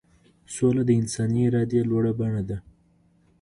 سوله 0.53 0.81
د 0.87 0.91
انساني 1.01 1.41
ارادې 1.49 1.81
لوړه 1.89 2.11
بڼه 2.19 2.43
ده. 2.49 2.57